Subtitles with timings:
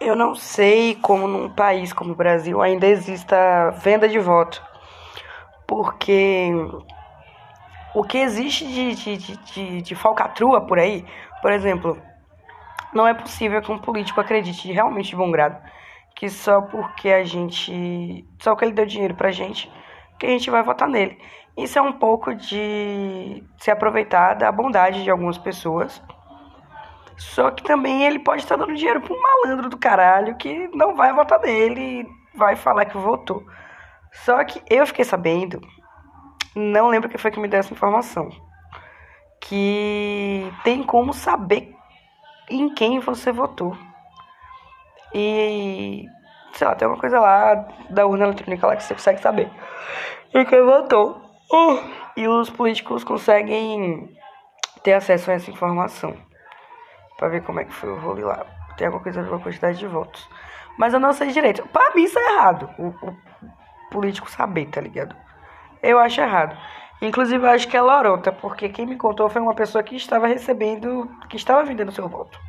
[0.00, 4.62] Eu não sei como num país como o Brasil ainda exista venda de voto.
[5.66, 6.50] Porque
[7.94, 11.04] o que existe de, de, de, de, falcatrua por aí,
[11.42, 12.00] por exemplo,
[12.92, 15.60] não é possível que um político acredite realmente de bom grado
[16.20, 18.26] que só porque a gente.
[18.40, 19.72] Só que ele deu dinheiro pra gente,
[20.18, 21.18] que a gente vai votar nele.
[21.56, 26.02] Isso é um pouco de se aproveitar da bondade de algumas pessoas.
[27.16, 30.94] Só que também ele pode estar dando dinheiro pra um malandro do caralho que não
[30.94, 33.44] vai votar nele e vai falar que votou.
[34.12, 35.60] Só que eu fiquei sabendo,
[36.54, 38.28] não lembro quem foi que me deu essa informação,
[39.40, 41.74] que tem como saber
[42.48, 43.76] em quem você votou.
[45.14, 46.04] E,
[46.52, 47.54] sei lá, tem uma coisa lá
[47.88, 49.50] da urna eletrônica lá que você consegue saber
[50.34, 51.22] em quem votou.
[51.52, 51.82] Uh,
[52.16, 54.08] e os políticos conseguem
[54.82, 56.16] ter acesso a essa informação.
[57.20, 58.46] Pra ver como é que foi o rolo lá.
[58.78, 60.26] Tem alguma coisa a ver com a quantidade de votos.
[60.78, 61.62] Mas eu não sei direito.
[61.68, 62.70] Pra mim isso é errado.
[62.78, 63.16] O, o
[63.90, 65.14] político saber, tá ligado?
[65.82, 66.56] Eu acho errado.
[67.02, 70.26] Inclusive, eu acho que é lorota, porque quem me contou foi uma pessoa que estava
[70.26, 72.40] recebendo, que estava vendendo seu voto.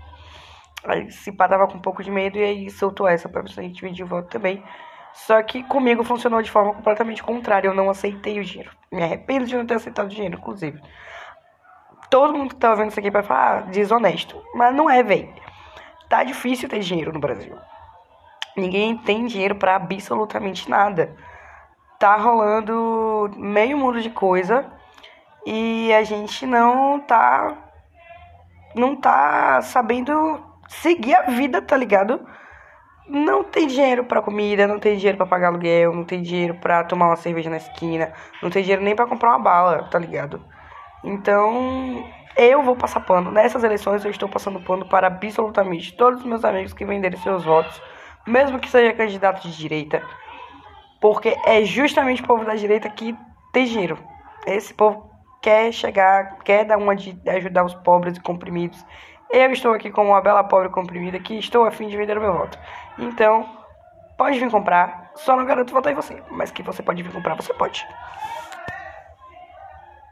[0.85, 3.45] Aí se pá tava com um pouco de medo e aí soltou essa pra a
[3.45, 4.63] gente vender voto também.
[5.11, 7.67] Só que comigo funcionou de forma completamente contrária.
[7.67, 8.71] Eu não aceitei o dinheiro.
[8.89, 10.81] Me arrependo de não ter aceitado o dinheiro, inclusive.
[12.11, 14.39] Todo mundo que tá vendo isso aqui vai falar ah, desonesto.
[14.53, 15.33] Mas não é, velho.
[16.07, 17.57] Tá difícil ter dinheiro no Brasil.
[18.55, 21.15] Ninguém tem dinheiro para absolutamente nada
[22.01, 24.65] tá rolando meio mundo de coisa
[25.45, 27.55] e a gente não tá
[28.73, 32.25] não tá sabendo seguir a vida, tá ligado?
[33.07, 36.83] Não tem dinheiro para comida, não tem dinheiro para pagar aluguel, não tem dinheiro para
[36.85, 40.43] tomar uma cerveja na esquina, não tem dinheiro nem para comprar uma bala, tá ligado?
[41.03, 42.05] Então,
[42.37, 43.31] eu vou passar pano.
[43.31, 47.43] Nessas eleições eu estou passando pano para absolutamente todos os meus amigos que venderem seus
[47.43, 47.81] votos,
[48.25, 50.01] mesmo que seja candidato de direita,
[50.99, 53.15] porque é justamente o povo da direita que
[53.51, 53.97] tem dinheiro.
[54.45, 55.09] Esse povo
[55.41, 58.83] quer chegar, quer dar uma de ajudar os pobres e comprimidos.
[59.29, 62.21] Eu estou aqui como uma bela pobre comprimida que estou a fim de vender o
[62.21, 62.59] meu voto.
[62.99, 63.49] Então,
[64.17, 65.11] pode vir comprar.
[65.15, 67.85] Só não garanto votar em você, mas que você pode vir comprar, você pode.